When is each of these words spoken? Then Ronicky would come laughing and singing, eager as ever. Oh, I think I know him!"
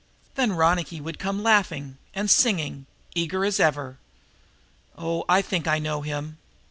Then 0.33 0.53
Ronicky 0.53 0.99
would 0.99 1.19
come 1.19 1.43
laughing 1.43 1.99
and 2.15 2.27
singing, 2.27 2.87
eager 3.13 3.45
as 3.45 3.59
ever. 3.59 3.99
Oh, 4.97 5.25
I 5.29 5.43
think 5.43 5.67
I 5.67 5.77
know 5.77 6.01
him!" 6.01 6.39